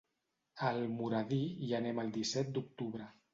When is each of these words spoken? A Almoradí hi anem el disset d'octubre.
A 0.67 0.71
Almoradí 0.77 1.39
hi 1.67 1.69
anem 1.81 2.01
el 2.05 2.11
disset 2.17 2.51
d'octubre. 2.57 3.13